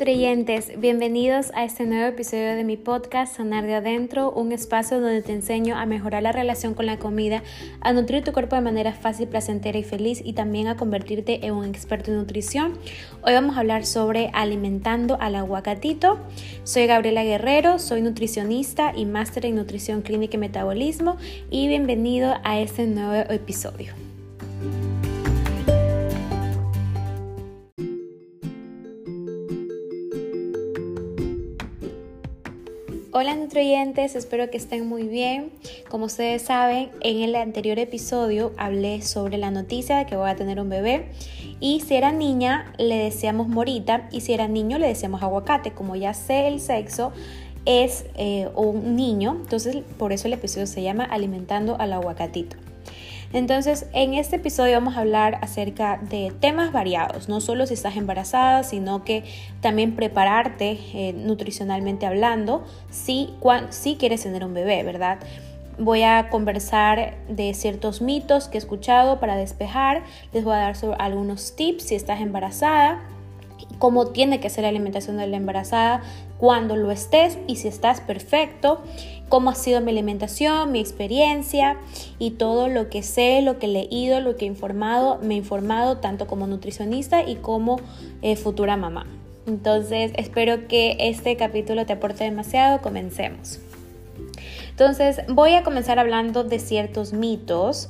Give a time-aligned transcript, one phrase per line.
[0.00, 5.20] nutriyentes, bienvenidos a este nuevo episodio de mi podcast Sanar de Adentro, un espacio donde
[5.20, 7.42] te enseño a mejorar la relación con la comida,
[7.82, 11.52] a nutrir tu cuerpo de manera fácil, placentera y feliz y también a convertirte en
[11.52, 12.78] un experto en nutrición.
[13.20, 16.18] Hoy vamos a hablar sobre alimentando al aguacatito.
[16.64, 21.18] Soy Gabriela Guerrero, soy nutricionista y máster en nutrición clínica y metabolismo
[21.50, 23.92] y bienvenido a este nuevo episodio.
[33.22, 35.50] Hola nutrientes, espero que estén muy bien.
[35.90, 40.36] Como ustedes saben, en el anterior episodio hablé sobre la noticia de que voy a
[40.36, 41.10] tener un bebé
[41.60, 45.72] y si era niña le deseamos morita y si era niño le deseamos aguacate.
[45.72, 47.12] Como ya sé el sexo,
[47.66, 52.56] es eh, un niño, entonces por eso el episodio se llama Alimentando al aguacatito.
[53.32, 57.96] Entonces, en este episodio vamos a hablar acerca de temas variados, no solo si estás
[57.96, 59.22] embarazada, sino que
[59.60, 63.30] también prepararte eh, nutricionalmente hablando si,
[64.00, 65.20] quieres tener un bebé, ¿verdad?
[65.78, 70.02] Voy a conversar de ciertos mitos que he escuchado para despejar.
[70.32, 73.00] Les voy a dar algunos tips si estás embarazada,
[73.78, 76.02] cómo tiene que ser la alimentación de la embarazada
[76.38, 78.82] cuando lo estés y si estás perfecto
[79.28, 81.78] cómo ha sido mi alimentación, mi experiencia
[82.18, 85.36] y todo lo que sé, lo que he leído, lo que he informado, me he
[85.38, 87.80] informado tanto como nutricionista y como
[88.22, 89.06] eh, futura mamá.
[89.46, 92.82] Entonces espero que este capítulo te aporte demasiado.
[92.82, 93.60] Comencemos.
[94.70, 97.88] Entonces voy a comenzar hablando de ciertos mitos.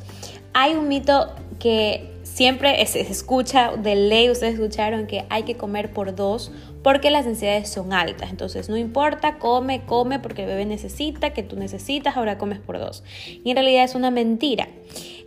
[0.53, 5.93] Hay un mito que siempre se escucha de ley, ustedes escucharon que hay que comer
[5.93, 8.31] por dos porque las densidades son altas.
[8.31, 12.79] Entonces no importa, come, come porque el bebé necesita, que tú necesitas, ahora comes por
[12.79, 13.03] dos.
[13.45, 14.69] Y en realidad es una mentira.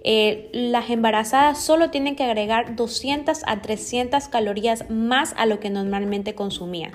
[0.05, 5.69] Eh, las embarazadas solo tienen que agregar 200 a 300 calorías más a lo que
[5.69, 6.91] normalmente consumían.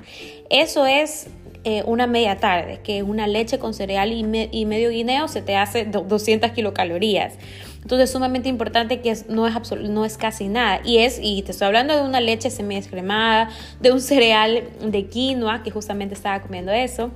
[0.51, 1.29] Eso es
[1.71, 4.25] eh, una media tarde, que una leche con cereal y,
[4.65, 7.35] medio guineo se te hace 200 kilocalorías.
[7.83, 10.81] Entonces es sumamente importante que no, es no es casi nada.
[10.83, 13.51] Y es, y te estoy hablando de una leche semi descremada,
[13.81, 17.11] de un cereal de quinoa, que justamente estaba comiendo eso.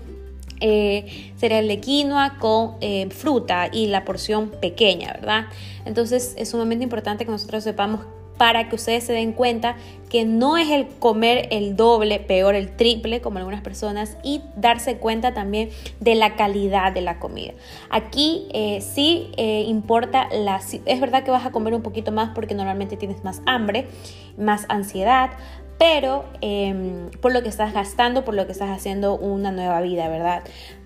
[0.60, 5.46] Eh, cereal de quinoa con eh, fruta y la porción pequeña, ¿verdad?
[5.86, 8.00] Entonces es sumamente importante que nosotros sepamos
[8.42, 9.76] para que ustedes se den cuenta
[10.10, 14.96] que no es el comer el doble, peor el triple, como algunas personas, y darse
[14.96, 15.70] cuenta también
[16.00, 17.52] de la calidad de la comida.
[17.88, 22.30] Aquí eh, sí eh, importa, la, es verdad que vas a comer un poquito más
[22.34, 23.86] porque normalmente tienes más hambre,
[24.36, 25.30] más ansiedad,
[25.78, 30.08] pero em, por lo que estás gastando, por lo que estás haciendo una nueva vida,
[30.08, 30.42] ¿verdad?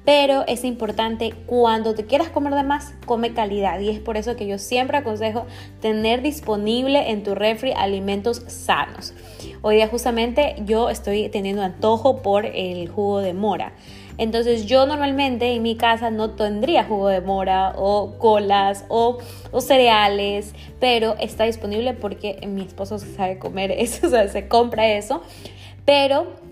[0.07, 3.81] Pero es importante cuando te quieras comer de más, come calidad.
[3.81, 5.47] Y es por eso que yo siempre aconsejo
[5.81, 9.15] tener disponible en tu refri alimentos sanos.
[9.63, 13.73] Hoy día justamente yo estoy teniendo antojo por el jugo de mora.
[14.17, 19.19] Entonces yo normalmente en mi casa no tendría jugo de mora o colas o,
[19.59, 25.23] cereales, pero está disponible porque mi esposo sabe comer eso, o sea, se compra eso.
[25.85, 26.46] Pero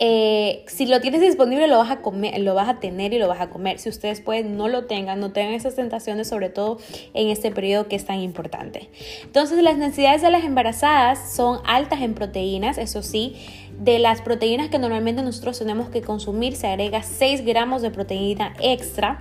[0.00, 3.26] eh, si lo tienes disponible lo vas a comer, lo vas a tener y lo
[3.26, 3.80] vas a comer.
[3.80, 6.78] Si ustedes pueden, no lo tengan, no tengan esas tentaciones, sobre todo
[7.14, 8.88] en este periodo que es tan importante.
[9.24, 13.34] Entonces, las necesidades de las embarazadas son altas en proteínas, eso sí.
[13.76, 18.54] De las proteínas que normalmente nosotros tenemos que consumir, se agrega 6 gramos de proteína
[18.60, 19.20] extra.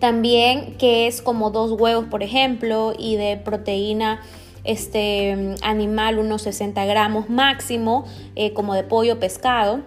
[0.00, 4.22] También que es como dos huevos, por ejemplo, y de proteína
[4.68, 8.04] este animal unos 60 gramos máximo,
[8.36, 9.80] eh, como de pollo, pescado.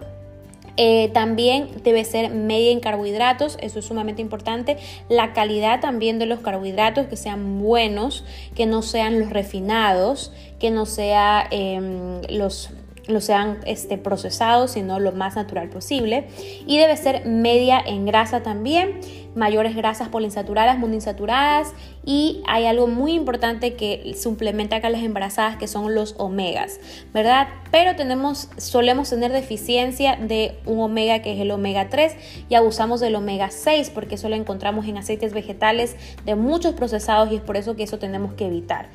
[0.76, 4.78] Eh, también debe ser media en carbohidratos, eso es sumamente importante.
[5.08, 10.70] La calidad también de los carbohidratos, que sean buenos, que no sean los refinados, que
[10.70, 12.70] no sea em, los
[13.08, 16.28] lo sean este, procesados, sino lo más natural posible.
[16.66, 19.00] Y debe ser media en grasa también,
[19.34, 21.72] mayores grasas poliinsaturadas, monoinsaturadas.
[22.04, 26.80] Y hay algo muy importante que suplementa acá las embarazadas, que son los omegas,
[27.12, 27.48] ¿verdad?
[27.70, 33.00] Pero tenemos, solemos tener deficiencia de un omega que es el omega 3 y abusamos
[33.00, 37.40] del omega 6 porque eso lo encontramos en aceites vegetales de muchos procesados y es
[37.40, 38.88] por eso que eso tenemos que evitar.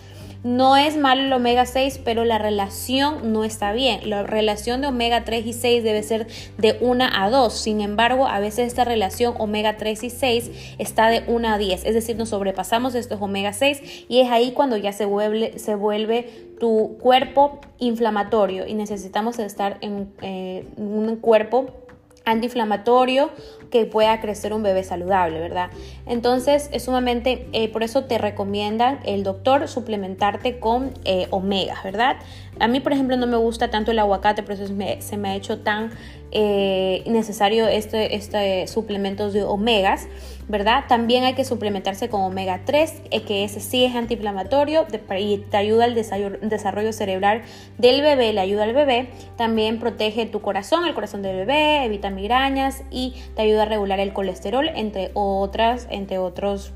[0.43, 4.09] No es malo el omega 6, pero la relación no está bien.
[4.09, 7.53] La relación de omega 3 y 6 debe ser de 1 a 2.
[7.53, 11.85] Sin embargo, a veces esta relación omega 3 y 6 está de 1 a 10.
[11.85, 16.97] Es decir, nos sobrepasamos estos omega 6 y es ahí cuando ya se vuelve, tu
[16.99, 21.86] cuerpo inflamatorio y necesitamos estar en eh, un cuerpo
[22.27, 23.31] antiinflamatorio
[23.71, 25.69] que pueda crecer un bebé saludable, ¿verdad?
[26.05, 32.17] Entonces es sumamente, eh, por eso te recomiendan el doctor suplementarte con eh, omegas, ¿verdad?
[32.59, 35.35] A mí, por ejemplo, no me gusta tanto el aguacate, por eso se me ha
[35.35, 35.91] hecho tan
[36.31, 40.07] eh, necesario este, este suplementos de omegas,
[40.47, 40.85] ¿verdad?
[40.87, 44.85] También hay que suplementarse con omega 3, eh, que ese sí es antiinflamatorio
[45.19, 47.41] y te ayuda al desarrollo cerebral
[47.77, 49.09] del bebé, le ayuda al bebé.
[49.35, 53.99] También protege tu corazón, el corazón del bebé, evita migrañas y te ayuda a regular
[53.99, 56.71] el colesterol, entre otras, entre otros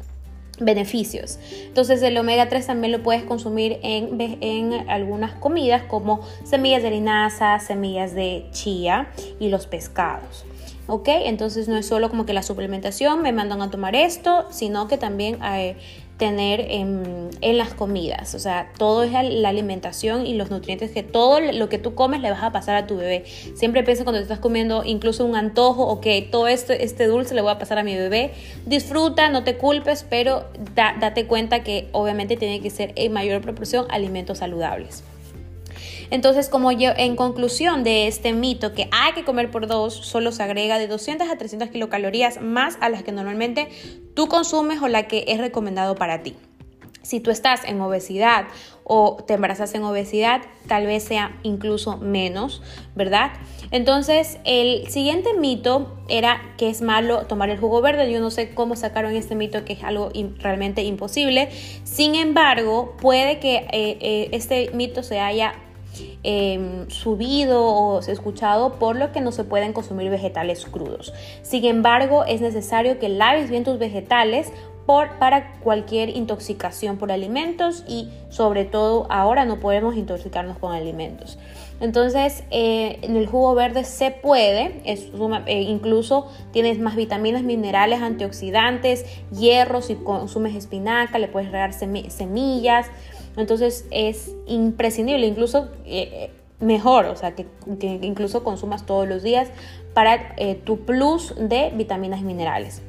[0.60, 1.40] beneficios.
[1.66, 6.92] Entonces el omega 3 también lo puedes consumir en, en, algunas comidas como semillas de
[6.92, 9.08] linaza, semillas de chía
[9.40, 10.46] y los pescados.
[10.88, 11.08] ¿Ok?
[11.08, 14.98] Entonces no es solo como que la suplementación, me mandan a tomar esto, sino que
[14.98, 15.78] también eh,
[16.22, 18.36] tener en, las comidas.
[18.36, 22.22] O sea, todo es la alimentación y los nutrientes que todo lo que tú comes
[22.22, 23.24] le vas a pasar a tu bebé.
[23.56, 27.42] Siempre piensa cuando te estás comiendo incluso un antojo, ok, todo esto, este dulce le
[27.42, 28.34] voy a pasar a mi bebé.
[28.68, 30.46] Disfruta, no te culpes, pero
[30.76, 35.04] date cuenta que obviamente tiene que ser en mayor proporción alimentos saludables.
[36.12, 40.34] Entonces, como yo, en conclusión de este mito que hay que comer por dos, solo
[40.34, 43.70] se agrega de 200 a 300 kilocalorías más a las que normalmente
[44.14, 46.36] tú consumes o la que es recomendado para ti.
[47.02, 48.46] Si tú estás en obesidad
[48.84, 52.62] o te embarazas en obesidad, tal vez sea incluso menos,
[52.94, 53.32] ¿verdad?
[53.72, 58.12] Entonces, el siguiente mito era que es malo tomar el jugo verde.
[58.12, 61.50] Yo no sé cómo sacaron este mito, que es algo realmente imposible.
[61.86, 65.56] Sin embargo, puede que eh, eh, este mito se haya
[66.24, 71.14] Em, subido o escuchado por lo que no se pueden consumir vegetales crudos.
[71.42, 74.52] Sin embargo, es necesario que laves bien tus vegetales
[75.20, 81.38] para cualquier intoxicación por alimentos y sobre todo ahora no podemos intoxicarnos con alimentos.
[81.82, 89.04] Entonces, eh, en el jugo verde se puede, eh, incluso tienes más vitaminas, minerales, antioxidantes,
[89.32, 92.86] hierro, si consumes espinaca, le puedes regar semillas,
[93.36, 96.30] entonces es imprescindible, incluso eh,
[96.60, 97.48] mejor, o sea, que,
[98.04, 99.50] incluso consumas todos los días
[99.96, 102.84] para tu plus de vitaminas y minerales.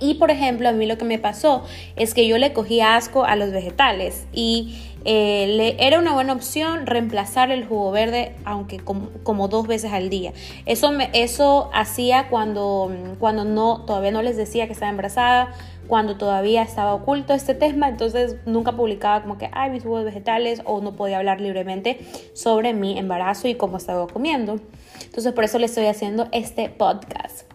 [0.00, 1.62] Y por ejemplo, a mí lo que me pasó
[1.94, 4.76] es que yo le cogí asco a los vegetales y
[5.08, 10.10] eh, le, era una buena opción reemplazar el jugo verde, aunque como, dos veces al
[10.10, 10.32] día.
[10.66, 15.54] Eso, me, eso hacía cuando, cuando no, todavía no les decía que estaba embarazada,
[15.86, 20.60] cuando todavía estaba oculto este tema, entonces nunca publicaba como que, ay, mis jugos vegetales
[20.64, 22.00] o no podía hablar libremente
[22.34, 24.58] sobre mi embarazo y cómo estaba comiendo.
[25.04, 27.48] Entonces por eso le estoy haciendo este podcast.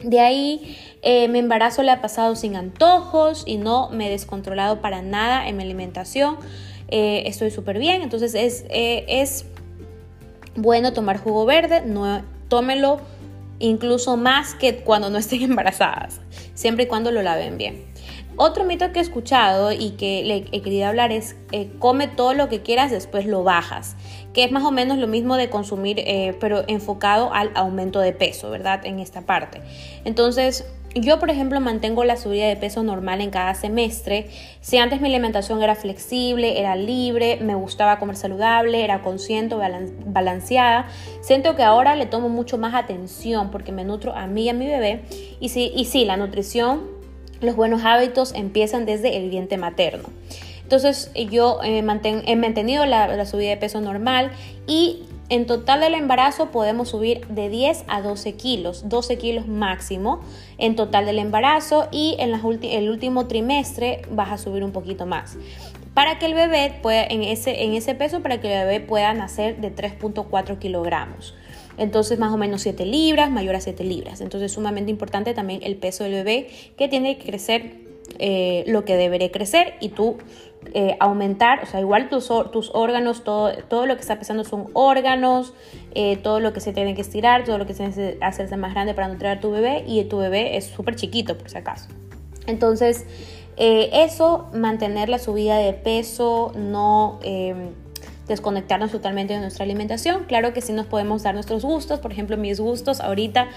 [0.00, 4.82] De ahí eh, mi embarazo le ha pasado sin antojos y no me he descontrolado
[4.82, 6.36] para nada en mi alimentación.
[6.88, 9.46] Eh, estoy súper bien, entonces es, eh, es
[10.56, 13.00] bueno tomar jugo verde, no tómelo
[13.58, 16.20] incluso más que cuando no estén embarazadas,
[16.54, 17.84] siempre y cuando lo laven bien.
[18.36, 22.32] Otro mito que he escuchado y que le he querido hablar es eh, come todo
[22.32, 23.94] lo que quieras, después lo bajas,
[24.32, 26.02] que es más o menos lo mismo de consumir,
[26.40, 28.84] pero enfocado al aumento de peso, ¿verdad?
[28.86, 29.60] En esta parte.
[30.04, 30.64] Entonces,
[30.94, 34.28] yo, por ejemplo, mantengo la subida de peso normal en cada semestre.
[34.60, 40.88] Si antes mi alimentación era flexible, era libre, me gustaba comer saludable, era consciente, balanceada,
[41.22, 44.52] siento que ahora le tomo mucho más atención porque me nutro a mí y a
[44.52, 45.02] mi bebé.
[45.40, 46.82] Y sí, y sí la nutrición,
[47.40, 50.10] los buenos hábitos empiezan desde el vientre materno.
[50.62, 51.78] Entonces yo eh,
[52.26, 54.30] he mantenido la, la subida de peso normal
[54.66, 60.20] y en total del embarazo podemos subir de 10 a 12 kilos, 12 kilos máximo
[60.58, 62.34] en total del embarazo y en
[62.64, 65.38] el último trimestre vas a subir un poquito más.
[65.94, 69.14] Para que el bebé pueda, en ese, en ese peso, para que el bebé pueda
[69.14, 71.34] nacer de 3.4 kilogramos.
[71.78, 74.20] Entonces más o menos 7 libras, mayor a 7 libras.
[74.20, 77.76] Entonces sumamente importante también el peso del bebé que tiene que crecer
[78.18, 80.18] eh, lo que debería crecer y tú
[80.74, 84.68] eh, aumentar, o sea, igual tus, tus órganos, todo, todo lo que está pesando son
[84.72, 85.54] órganos,
[85.94, 88.56] eh, todo lo que se tiene que estirar, todo lo que se tiene que hacerse
[88.56, 91.58] más grande para nutrir a tu bebé y tu bebé es súper chiquito por si
[91.58, 91.88] acaso.
[92.46, 93.06] Entonces,
[93.56, 97.20] eso, mantener la subida de peso, no
[98.28, 100.24] desconectarnos totalmente de nuestra alimentación.
[100.24, 103.48] Claro que sí nos podemos dar nuestros gustos, por ejemplo mis gustos ahorita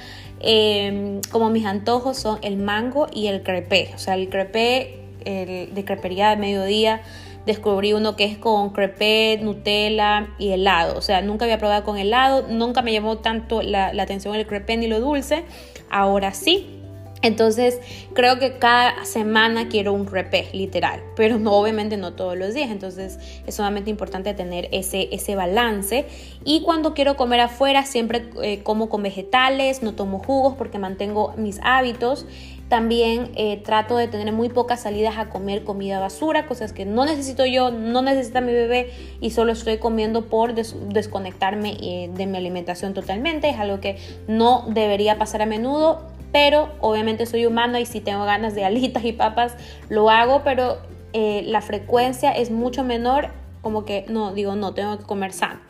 [0.41, 5.73] em, como mis antojos son el mango y el crepé, o sea el crepé el
[5.73, 7.01] de crepería de mediodía
[7.45, 10.97] descubrí uno que es con crepé, Nutella y helado.
[10.97, 14.77] O sea, nunca había probado con helado, nunca me llamó tanto la, atención el crepé
[14.77, 15.43] ni lo dulce.
[15.89, 16.81] Ahora sí,
[17.21, 17.79] Entonces,
[18.13, 22.69] creo que cada semana quiero un repé, literal, pero no, obviamente no todos los días.
[22.69, 23.17] Entonces,
[23.47, 26.05] es sumamente importante tener ese, ese balance.
[26.43, 31.33] Y cuando quiero comer afuera, siempre eh, como con vegetales, no tomo jugos porque mantengo
[31.35, 32.27] mis hábitos.
[32.69, 37.05] También eh, trato de tener muy pocas salidas a comer comida basura, cosas que no
[37.05, 38.91] necesito yo, no necesita mi bebé
[39.21, 43.49] y solo estoy comiendo por desconectarme eh, de mi alimentación totalmente.
[43.49, 48.25] Es algo que no debería pasar a menudo pero obviamente soy humano y si tengo
[48.25, 49.55] ganas de alitas y papas,
[49.87, 50.79] lo hago, pero
[51.13, 53.29] eh, la frecuencia es mucho menor,
[53.61, 55.61] como que no, digo, no, tengo que comer sano.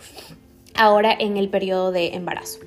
[0.75, 2.61] Ahora en el periodo de embarazo.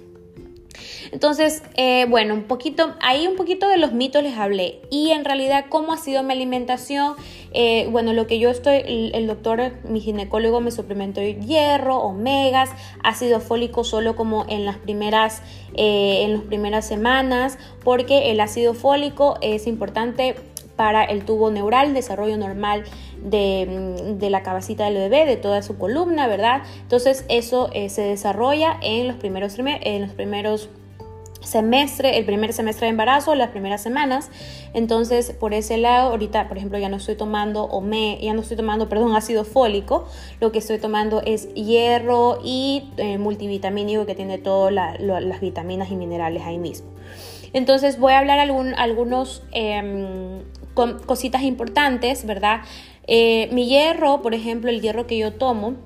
[1.12, 4.80] Entonces, eh, bueno, un poquito, ahí un poquito de los mitos les hablé.
[4.90, 7.14] Y en realidad, ¿cómo ha sido mi alimentación?
[7.52, 12.70] Eh, bueno, lo que yo estoy, el, doctor, mi ginecólogo me suplementó hierro, omegas,
[13.02, 15.42] ácido fólico solo como en las primeras,
[15.74, 20.36] eh, en las primeras semanas, porque el ácido fólico es importante
[20.76, 22.84] para el tubo neural, desarrollo normal
[23.20, 26.62] de, de, la cabecita del bebé, de toda su columna, ¿verdad?
[26.82, 30.70] Entonces eso se desarrolla en los primeros, en los primeros
[31.40, 34.30] semestre, el primer semestre de embarazo, las primeras semanas.
[34.74, 38.40] Entonces, por ese lado, ahorita, por ejemplo, ya no estoy tomando o me, ya no
[38.40, 40.06] estoy tomando, perdón, ácido fólico.
[40.40, 45.96] Lo que estoy tomando es hierro y eh, multivitamínico que tiene todas las vitaminas y
[45.96, 46.88] minerales ahí mismo.
[47.52, 50.42] Entonces, voy a hablar algún, algunos em,
[51.06, 52.60] cositas importantes, ¿verdad?
[53.06, 55.76] Eh, mi hierro, por ejemplo, el hierro que yo tomo,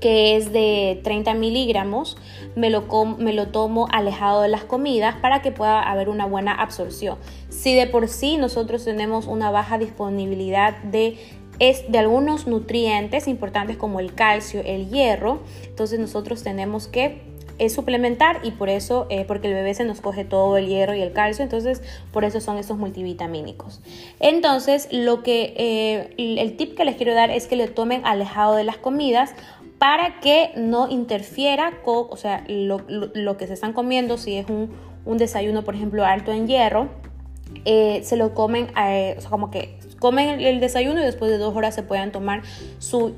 [0.00, 2.16] que es de 30 miligramos,
[2.58, 2.84] me lo,
[3.18, 7.16] me lo tomo alejado de las comidas para que pueda haber una buena absorción.
[7.48, 11.16] Si de por sí nosotros tenemos una baja disponibilidad de
[11.60, 17.20] es de algunos nutrientes importantes como el calcio, el hierro, entonces nosotros tenemos que
[17.58, 20.94] es suplementar y por eso, eh, porque el bebé se nos coge todo el hierro
[20.94, 23.80] y el calcio, entonces por eso son estos multivitamínicos.
[24.20, 28.54] Entonces, lo que eh, el tip que les quiero dar es que le tomen alejado
[28.54, 29.34] de las comidas
[29.78, 34.70] para que no interfiera con, o sea, lo, que se están comiendo, si es un,
[35.16, 36.88] desayuno, por ejemplo, alto en hierro,
[37.64, 41.54] eh, se lo comen, o sea, como que comen el desayuno y después de dos
[41.56, 42.42] horas se puedan tomar
[42.78, 43.12] sus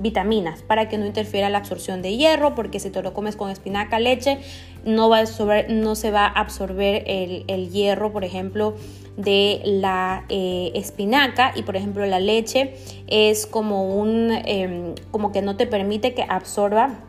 [0.00, 3.50] vitaminas para que no interfiera la absorción de hierro, porque si te lo comes con
[3.50, 4.38] espinaca, leche,
[4.84, 8.74] no, va a no se va a absorber el, hierro, por ejemplo,
[9.22, 12.74] de la eh, espinaca y por ejemplo la leche
[13.06, 17.00] es como un em, como que no te permite que absorba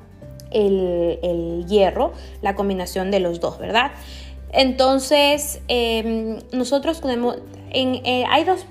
[0.51, 3.91] el, hierro la combinación de los dos verdad
[4.53, 7.38] entonces, em, nosotros tenemos,
[7.74, 8.65] eh, hay dos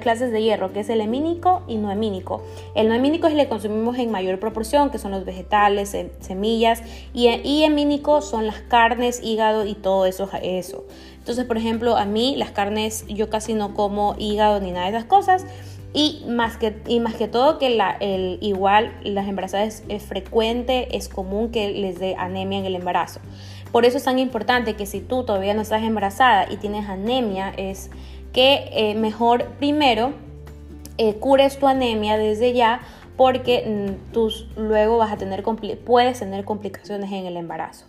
[0.00, 2.42] clases de hierro, que es el hemínico y no hemínico.
[2.76, 6.82] El no hemínico es el que consumimos en mayor proporción, que son los vegetales, semillas,
[7.12, 10.84] y, y hemínico son las carnes, hígado y todo eso, eso.
[11.28, 14.96] Entonces, por ejemplo, a mí las carnes, yo casi no como hígado ni nada de
[14.96, 15.44] esas cosas.
[15.92, 20.96] Y más que, y más que todo que la, el, igual las embarazadas es frecuente,
[20.96, 23.20] es común que les dé anemia en el embarazo.
[23.72, 27.52] Por eso es tan importante que si tú todavía no estás embarazada y tienes anemia,
[27.58, 27.90] es
[28.32, 30.14] que eh, mejor primero
[30.96, 32.80] eh, cures tu anemia desde ya
[33.18, 35.44] porque mm, tú luego vas a tener
[35.84, 37.84] puedes tener complicaciones en el embarazo.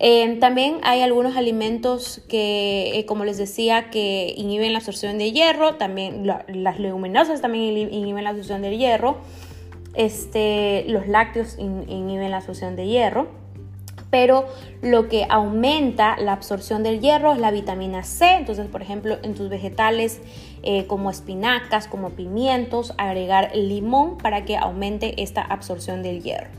[0.00, 5.32] Em, también hay algunos alimentos que, eh, como les decía, que inhiben la absorción de
[5.32, 5.74] hierro.
[5.74, 9.18] También las leguminosas también inhiben la absorción del hierro.
[9.94, 13.28] Este, los lácteos inhiben la absorción de hierro
[14.10, 14.46] pero
[14.82, 18.36] lo que aumenta la absorción del hierro es la vitamina C.
[18.36, 20.20] Entonces, por ejemplo, en tus vegetales
[20.62, 26.57] eh, como espinacas, como pimientos, agregar limón para que aumente esta absorción del hierro.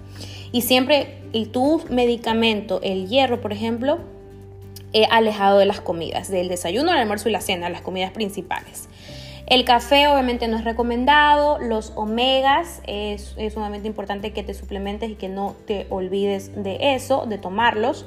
[0.51, 1.19] Y siempre
[1.51, 3.99] tu medicamento, el hierro, por ejemplo,
[4.93, 8.89] he alejado de las comidas, del desayuno, el almuerzo y la cena, las comidas principales.
[9.45, 15.15] El café obviamente no es recomendado, los omegas es, sumamente importante que te suplementes y
[15.15, 18.05] que no te olvides de eso, de tomarlos.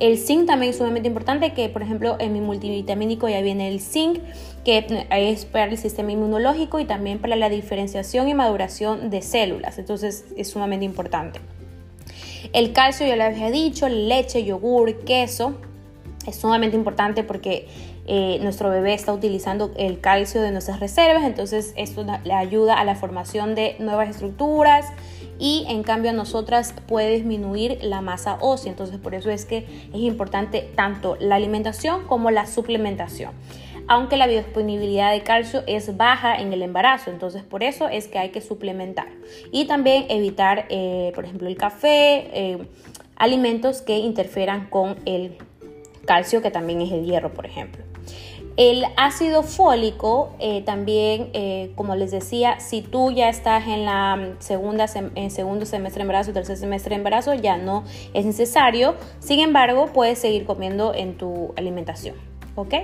[0.00, 3.80] El zinc también es sumamente importante, que por ejemplo en mi multivitamínico ya viene el
[3.80, 4.18] zinc,
[4.64, 9.78] que es para el sistema inmunológico y también para la diferenciación y maduración de células,
[9.78, 11.40] entonces es sumamente importante.
[12.52, 15.54] El calcio ya lo había dicho, leche, yogur, queso,
[16.26, 17.68] es sumamente importante porque
[18.06, 22.84] eh, nuestro bebé está utilizando el calcio de nuestras reservas, entonces esto le ayuda a
[22.84, 24.86] la formación de nuevas estructuras
[25.38, 29.58] y en cambio a nosotras puede disminuir la masa ósea, entonces por eso es que
[29.92, 33.32] es importante tanto la alimentación como la suplementación
[33.88, 38.18] aunque la biodisponibilidad de calcio es baja en el embarazo, entonces por eso es que
[38.18, 39.08] hay que suplementar.
[39.50, 42.58] Y también evitar, eh, por ejemplo, el café, eh,
[43.16, 45.36] alimentos que interfieran con el
[46.06, 47.84] calcio, que también es el hierro, por ejemplo.
[48.58, 51.32] El ácido fólico eh, también,
[51.74, 54.84] como les decía, si tú ya estás en la segunda
[55.14, 58.94] en segundo semestre de embarazo, tercer semestre de embarazo, ya no es necesario.
[59.20, 62.16] Sin embargo, puedes seguir comiendo en tu alimentación,
[62.54, 62.74] ¿ok?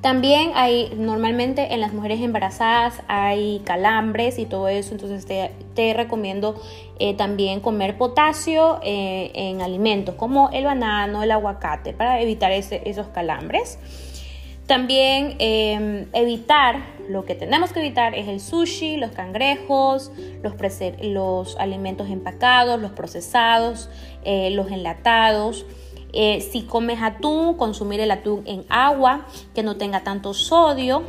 [0.00, 6.60] También hay, normalmente en las mujeres embarazadas hay calambres y todo eso, entonces te, recomiendo
[7.00, 13.78] eh, también comer potasio en alimentos como el banano, el aguacate, para evitar esos calambres.
[14.68, 20.12] También em, evitar, lo que tenemos que evitar es el sushi, los cangrejos,
[20.42, 20.52] los,
[21.00, 23.88] los alimentos empacados, los procesados,
[24.24, 25.64] eh, los enlatados.
[26.12, 31.02] Eh, si comes atún, consumir el atún en agua que no tenga tanto sodio,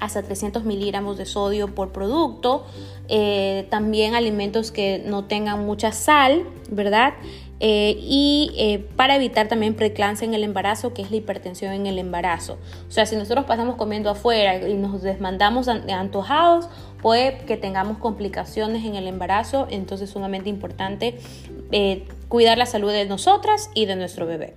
[0.00, 2.64] hasta 300 miligramos de sodio por producto.
[3.08, 7.14] Eh, también alimentos que no tengan mucha sal, ¿verdad?
[7.60, 11.98] Eh, y para evitar también preeclampsia en el embarazo, que es la hipertensión en el
[11.98, 12.58] embarazo.
[12.88, 16.68] O sea, si nosotros pasamos comiendo afuera y nos desmandamos antojados,
[17.02, 21.18] puede que tengamos complicaciones en el embarazo, entonces es sumamente importante
[21.72, 24.54] eh, cuidar la salud de nosotras y de nuestro bebé.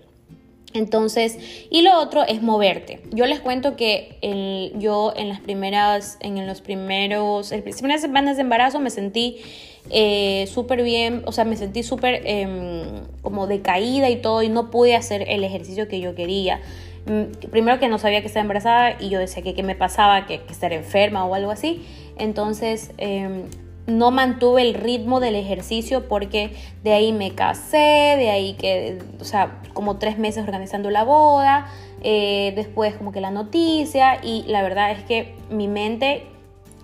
[0.73, 1.37] Entonces,
[1.69, 3.01] y lo otro es moverte.
[3.11, 8.37] Yo les cuento que yo en las primeras, en los primeros, en las primeras semanas
[8.37, 9.37] de embarazo me sentí
[9.89, 14.71] eh, súper bien, o sea, me sentí súper em, como decaída y todo y no
[14.71, 16.61] pude hacer el ejercicio que yo quería.
[17.05, 20.27] Mm, primero que no sabía que estaba embarazada y yo decía que qué me pasaba,
[20.27, 21.83] que, que, estar enferma o algo así.
[22.17, 23.43] Entonces em,
[23.87, 27.77] no mantuve el ritmo del ejercicio porque de ahí me casé,
[28.17, 31.67] de ahí que, o sea, como tres meses organizando la boda,
[32.03, 36.25] eh, después como que la noticia y la verdad es que mi mente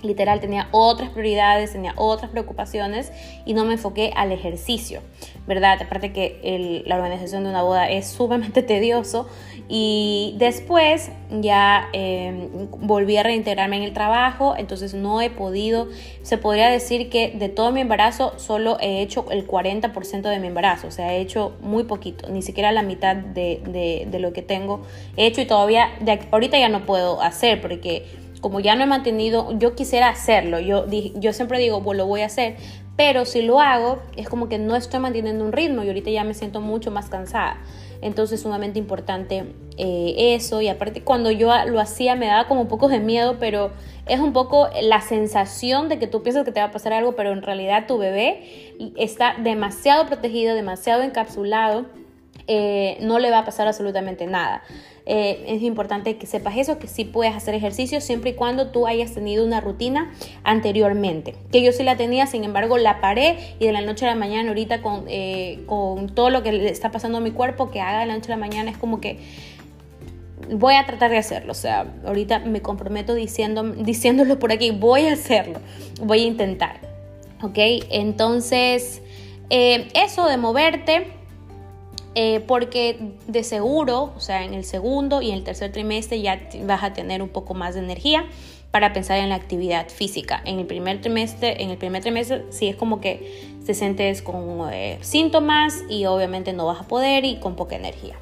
[0.02, 3.12] literal tenía otras prioridades, tenía otras preocupaciones
[3.46, 5.02] y no me enfoqué al ejercicio,
[5.48, 5.82] ¿verdad?
[5.82, 9.28] Aparte que la organización de una boda es sumamente tedioso
[9.70, 15.90] y después ya em, volví a reintegrarme en el trabajo, entonces no he podido,
[16.24, 20.48] se podría decir que de todo mi embarazo solo he hecho el 40% de mi
[20.48, 24.42] embarazo, o sea, he hecho muy poquito, ni siquiera la mitad de, de lo que
[24.42, 24.84] tengo
[25.18, 25.90] hecho y todavía,
[26.32, 28.06] ahorita ya no puedo hacer porque
[28.42, 32.22] como ya no he mantenido, yo quisiera hacerlo, yo, yo siempre digo, pues lo voy
[32.22, 32.56] a hacer,
[32.96, 36.24] pero si lo hago es como que no estoy manteniendo un ritmo y ahorita ya
[36.24, 37.58] me siento mucho más cansada.
[38.02, 39.46] Entonces es sumamente importante
[39.78, 40.62] eh, eso.
[40.62, 43.72] Y aparte cuando yo lo hacía me daba como un poco de miedo, pero
[44.08, 47.16] es un poco la sensación de que tú piensas que te va a pasar algo,
[47.16, 51.86] pero en realidad tu bebé está demasiado protegido, demasiado encapsulado,
[52.48, 54.64] eh, no le va a pasar absolutamente nada.
[55.06, 58.88] Eh, es importante que sepas eso, que sí puedes hacer ejercicio siempre y cuando tú
[58.88, 61.36] hayas tenido una rutina anteriormente.
[61.52, 64.16] Que yo sí la tenía, sin embargo la paré y de la noche a la
[64.16, 67.82] mañana ahorita con, eh, con todo lo que le está pasando a mi cuerpo, que
[67.82, 69.20] haga de la noche a la mañana es como que
[70.50, 71.52] voy a tratar de hacerlo.
[71.52, 75.60] O sea, ahorita me comprometo diciendo, diciéndolo por aquí, voy a hacerlo,
[76.02, 76.80] voy a intentar.
[77.42, 77.58] ¿Ok?
[77.90, 79.02] Entonces,
[79.50, 81.17] eso de moverte
[82.20, 86.50] eh, porque de seguro, o sea, en el segundo y en el tercer trimestre ya
[86.64, 88.26] vas a tener un poco más de energía
[88.72, 90.42] para pensar en la actividad física.
[90.44, 94.68] En el primer trimestre, en el primer trimestre sí es como que te sientes con
[94.74, 98.16] eh, síntomas y obviamente no vas a poder y con poca energía.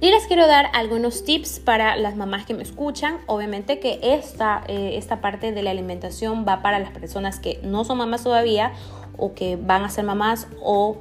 [0.00, 3.18] Y les quiero dar algunos tips para las mamás que me escuchan.
[3.26, 7.84] Obviamente que esta, eh, esta parte de la alimentación va para las personas que no
[7.84, 8.72] son mamás todavía
[9.18, 10.98] o que van a ser mamás o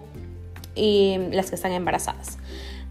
[0.75, 2.37] y las que están embarazadas,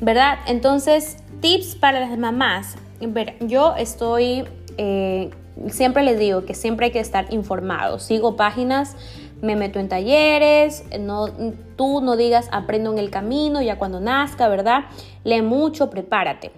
[0.00, 0.38] ¿verdad?
[0.46, 2.76] Entonces, tips para las mamás.
[3.00, 4.44] Ver, yo estoy,
[4.78, 5.30] eh,
[5.68, 7.98] siempre les digo que siempre hay que estar informado.
[7.98, 8.96] Sigo páginas,
[9.42, 11.28] me meto en talleres, no,
[11.76, 14.84] tú no digas aprendo en el camino, ya cuando nazca, ¿verdad?
[15.22, 16.50] Lee mucho, prepárate.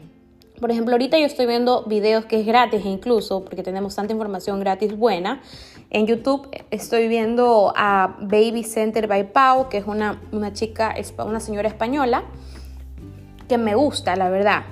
[0.61, 4.13] Por ejemplo, ahorita yo estoy viendo videos que es gratis e incluso, porque tenemos tanta
[4.13, 5.43] información gratis buena.
[5.91, 10.95] En YouTube estoy viendo a Baby Center by Pau, que es una, una chica,
[11.25, 12.25] una señora española,
[13.49, 14.65] que me gusta, la verdad.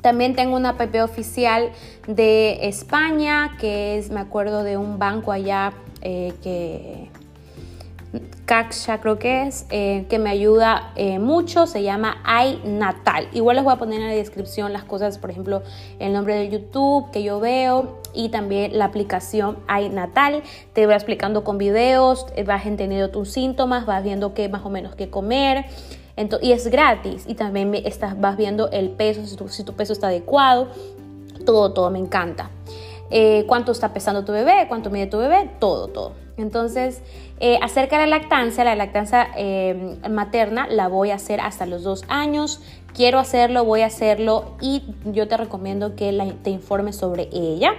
[0.00, 1.72] También tengo una PP oficial
[2.06, 7.08] de España, que es, me acuerdo de un banco allá eh, que
[8.46, 13.28] Caxa creo que es, eh, que me ayuda eh, mucho, se llama iNatal.
[13.32, 15.62] Igual les voy a poner en la descripción las cosas, por ejemplo,
[15.98, 20.42] el nombre de YouTube que yo veo y también la aplicación iNatal.
[20.74, 24.70] Te va explicando con videos, eh, vas entendiendo tus síntomas, vas viendo qué más o
[24.70, 25.64] menos qué comer.
[26.42, 29.92] y es gratis y también estás, vas viendo el peso, si tu, si tu peso
[29.92, 30.68] está adecuado,
[31.46, 32.50] todo, todo me encanta.
[33.46, 36.23] cuánto está pesando tu bebé, cuánto mide tu bebé, todo, todo.
[36.36, 37.00] Entonces,
[37.38, 41.82] eh, acerca de la lactancia, la lactancia eh, materna la voy a hacer hasta los
[41.82, 42.60] dos años.
[42.92, 47.74] Quiero hacerlo, voy a hacerlo y yo te recomiendo que te informes sobre ella.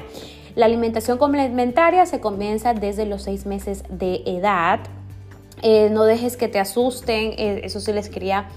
[0.56, 4.80] La alimentación complementaria se comienza desde los seis meses de edad.
[5.62, 8.48] Eh, no dejes que te asusten, eso sí les quería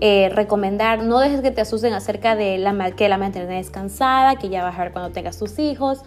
[0.00, 1.02] recomendar.
[1.02, 4.62] No dejes que te asusten acerca de la, que la maternidad es cansada, que ya
[4.62, 6.02] vas a ver cuando tengas tus hijos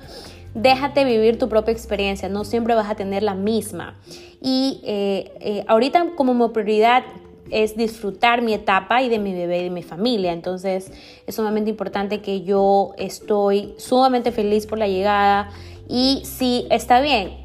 [0.54, 3.98] déjate vivir tu propia experiencia, no siempre vas a tener la misma.
[4.42, 7.04] Y eh, eh, ahorita como prioridad
[7.52, 10.34] es disfrutar mi etapa y de mi bebé y de mi familia.
[10.34, 10.92] Entonces
[11.26, 15.50] es sumamente importante que yo estoy sumamente feliz por la llegada.
[15.90, 17.38] Y sí, está bien,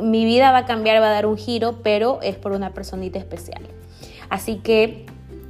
[0.00, 3.18] mi vida va a cambiar, va a dar un giro, pero es por una personita
[3.18, 3.62] especial.
[4.28, 5.06] Así que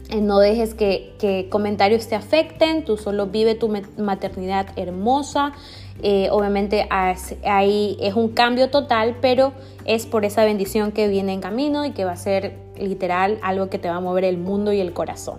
[0.08, 3.68] eh, no dejes que, que comentarios te afecten, tú solo vive tu
[3.98, 5.52] maternidad hermosa,
[6.02, 9.52] eh, obviamente ahí es un cambio total, pero
[9.84, 13.70] es por esa bendición que viene en camino y que va a ser literal algo
[13.70, 15.38] que te va a mover el mundo y el corazón.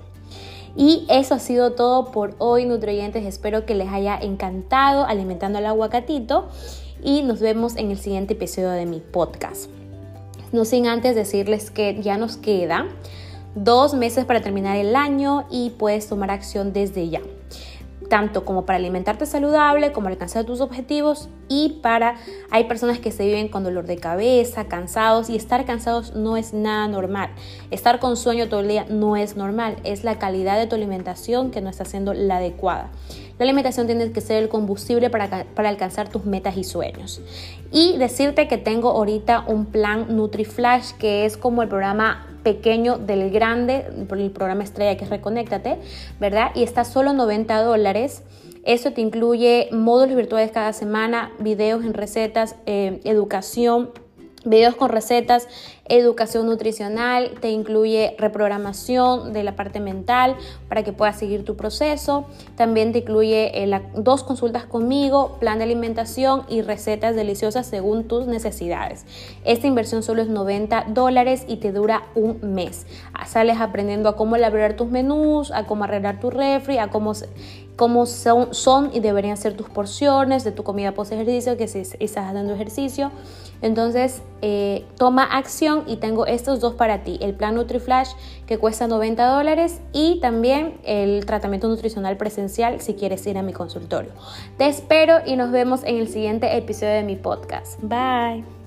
[0.77, 3.25] Y eso ha sido todo por hoy, nutrientes.
[3.25, 6.49] Espero que les haya encantado alimentando al aguacatito
[7.01, 9.69] y nos vemos en el siguiente episodio de mi podcast.
[10.51, 12.87] No sin antes decirles que ya nos queda
[13.55, 17.21] dos meses para terminar el año y puedes tomar acción desde ya
[18.09, 22.15] tanto como para alimentarte saludable, como alcanzar tus objetivos y para
[22.51, 26.53] hay personas que se viven con dolor de cabeza, cansados y estar cansados no es
[26.53, 27.29] nada normal.
[27.71, 31.51] Estar con sueño todo el día no es normal, es la calidad de tu alimentación
[31.51, 32.89] que no está siendo la adecuada.
[33.37, 37.21] La alimentación tiene que ser el combustible para, para alcanzar tus metas y sueños.
[37.71, 43.31] Y decirte que tengo ahorita un plan NutriFlash que es como el programa pequeño del
[43.31, 45.79] grande, el programa estrella que es Reconéctate,
[46.19, 46.51] ¿verdad?
[46.53, 48.21] Y está solo 90 dólares.
[48.63, 53.89] Eso te incluye módulos virtuales cada semana, videos en recetas, eh, educación
[54.45, 55.47] videos con recetas,
[55.87, 60.35] educación nutricional, te incluye reprogramación de la parte mental
[60.67, 62.25] para que puedas seguir tu proceso.
[62.55, 68.27] También te incluye eh, dos consultas conmigo, plan de alimentación y recetas deliciosas según tus
[68.27, 69.05] necesidades.
[69.43, 72.87] Esta inversión solo es 90 dólares y te dura un mes.
[73.27, 77.13] Sales aprendiendo a cómo elaborar tus menús, a cómo arreglar tu refri, a cómo
[77.75, 81.79] cómo son, son, y deberían ser tus porciones de tu comida post ejercicio, que si
[81.79, 83.11] estás dando ejercicio,
[83.65, 87.17] entonces, eh, toma acción y tengo estos dos para ti.
[87.19, 88.11] El plan NutriFlash
[88.45, 93.53] que cuesta 90 dólares y también el tratamiento nutricional presencial si quieres ir a mi
[93.53, 94.11] consultorio.
[94.59, 97.81] Te espero y nos vemos en el siguiente episodio de mi podcast.
[97.81, 98.64] Bye.